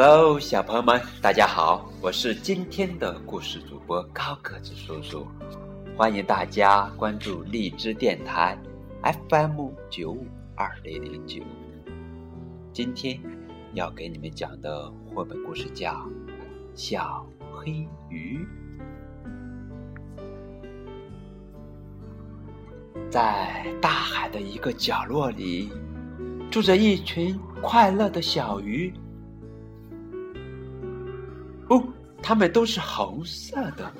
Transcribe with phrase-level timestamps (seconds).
[0.00, 1.90] Hello，小朋友们，大家好！
[2.00, 5.26] 我是今天的故事主播高个子叔叔，
[5.96, 8.56] 欢迎大家关注荔枝电台
[9.28, 10.24] FM 九五
[10.54, 11.42] 二零零九。
[12.72, 13.20] 今天
[13.74, 15.90] 要给你们讲的绘本故事叫
[16.76, 18.46] 《小黑鱼》。
[23.10, 25.72] 在大海的一个角落里，
[26.52, 28.94] 住着一群快乐的小鱼。
[31.68, 31.82] 哦，
[32.22, 33.92] 它们都是红色的，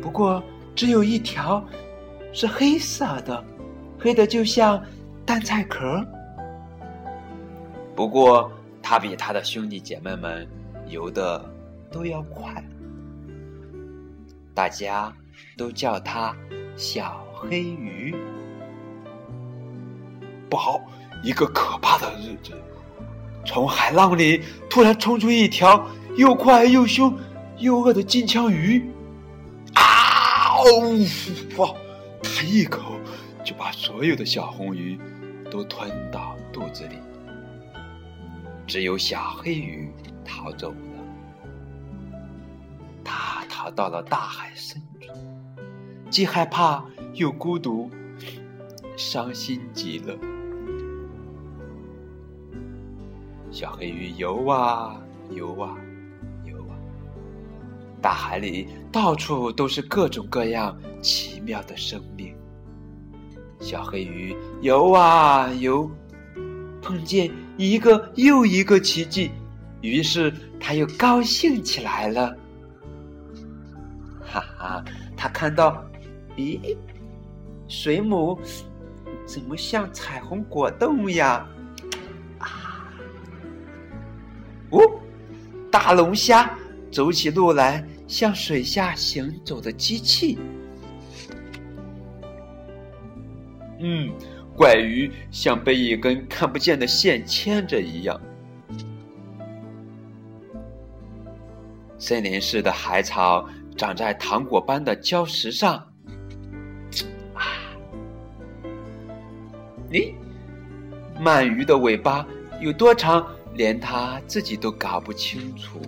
[0.00, 0.42] 不过
[0.74, 1.64] 只有一条
[2.32, 3.44] 是黑色的，
[3.98, 4.82] 黑的就像
[5.26, 6.04] 蛋菜壳。
[7.94, 10.48] 不过，它比它的兄弟姐妹们
[10.86, 11.44] 游的
[11.90, 12.64] 都要快，
[14.54, 15.12] 大家
[15.56, 16.34] 都叫它
[16.76, 18.14] 小黑鱼。
[20.48, 20.80] 不好，
[21.22, 22.52] 一个可怕的日子，
[23.44, 25.84] 从海浪里突然冲出一条。
[26.16, 27.18] 又快又凶
[27.58, 28.84] 又饿的金枪鱼，
[29.74, 30.62] 啊！
[31.56, 31.74] 哇！
[32.22, 32.94] 它一口
[33.44, 34.98] 就把所有的小红鱼
[35.50, 36.96] 都吞到肚子里，
[38.66, 39.90] 只有小黑鱼
[40.24, 40.76] 逃走了。
[43.04, 45.08] 它逃到了大海深处，
[46.10, 47.90] 既害怕又孤独，
[48.96, 50.14] 伤心极了。
[53.50, 55.74] 小黑鱼游啊游啊。
[58.02, 62.34] 大海里到处都是各种各样奇妙的生命。
[63.60, 65.88] 小黑鱼游啊游，
[66.82, 69.30] 碰见一个又一个奇迹，
[69.82, 72.36] 于是它又高兴起来了。
[74.20, 74.84] 哈哈，
[75.16, 75.84] 它看到，
[76.36, 76.76] 咦，
[77.68, 78.36] 水母
[79.24, 81.46] 怎么像彩虹果冻呀？
[82.38, 82.90] 啊，
[84.70, 84.80] 哦，
[85.70, 86.50] 大龙虾。
[86.90, 87.82] 走起路来
[88.12, 90.38] 像水下行走的机器。
[93.80, 94.12] 嗯，
[94.54, 98.20] 怪鱼像被一根看不见的线牵着一样。
[101.96, 105.76] 森林似的海草长在糖果般的礁石上。
[107.32, 107.40] 啊！
[109.90, 110.12] 咦，
[111.18, 112.26] 鳗鱼的尾巴
[112.60, 115.80] 有多长，连它自己都搞不清楚。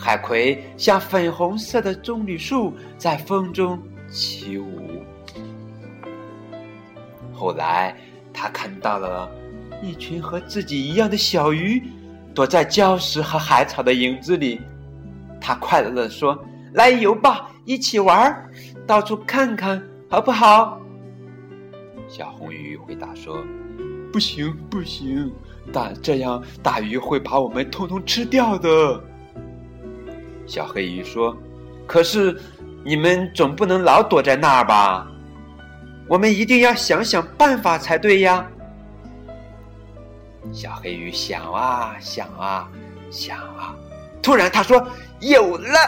[0.00, 3.78] 海葵像粉红色的棕榈树，在风中
[4.08, 5.02] 起舞。
[7.32, 7.96] 后来，
[8.32, 9.28] 他看到了
[9.82, 11.82] 一群和自己一样的小鱼，
[12.32, 14.60] 躲在礁石和海草的影子里。
[15.40, 16.38] 他快乐地说
[16.74, 18.48] ：“来游吧，一起玩，
[18.86, 20.80] 到处看看，好不好？”
[22.08, 23.44] 小红鱼回答说
[24.12, 25.30] ：“不行，不行，
[25.72, 29.02] 大这样大鱼会把我们通通吃掉的。”
[30.48, 31.36] 小黑鱼说
[31.86, 32.40] ：“可是，
[32.82, 35.06] 你们总不能老躲在那儿吧？
[36.08, 38.44] 我们一定要想想办法才对呀。”
[40.50, 42.66] 小黑鱼想啊想啊
[43.10, 43.76] 想啊，
[44.22, 44.88] 突然他说
[45.20, 45.78] ：“有了！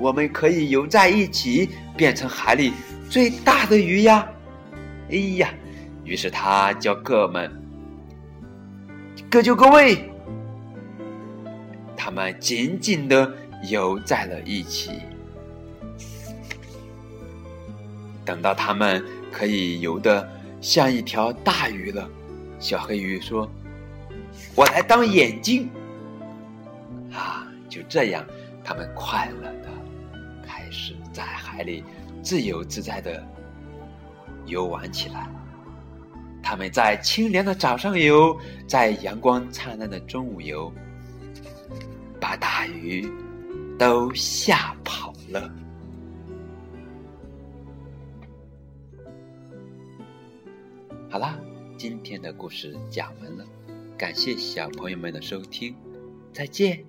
[0.00, 2.72] 我们可以游在一起，变成海里
[3.08, 4.26] 最大的鱼呀！”
[5.12, 5.48] 哎呀，
[6.02, 7.48] 于是他叫哥们
[9.30, 10.10] 各就各位，
[11.96, 13.32] 他们紧紧的。
[13.68, 15.00] 游在了一起。
[18.24, 20.28] 等到他们可以游得
[20.60, 22.08] 像一条大鱼了，
[22.58, 23.50] 小黑鱼说
[24.54, 25.68] ：“我来当眼睛。”
[27.12, 28.24] 啊，就这样，
[28.62, 29.68] 他们快乐的
[30.46, 31.82] 开始在海里
[32.22, 33.26] 自由自在的
[34.46, 35.28] 游玩起来。
[36.42, 40.72] 他们在清凉的早上游，在阳光灿烂的中午游，
[42.20, 43.10] 把大鱼。
[43.80, 45.50] 都吓跑了。
[51.08, 51.40] 好啦，
[51.78, 53.46] 今天的故事讲完了，
[53.96, 55.74] 感谢小朋友们的收听，
[56.30, 56.84] 再见。